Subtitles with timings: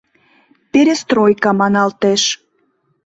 [0.71, 2.23] —Перестройка маналтеш...